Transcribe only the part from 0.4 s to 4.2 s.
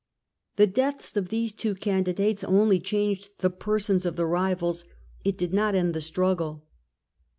The deaths of these two candidates only changed the persons of